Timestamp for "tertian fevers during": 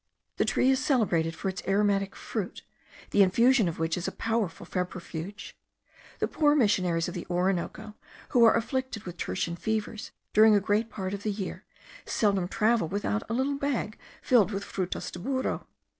9.17-10.55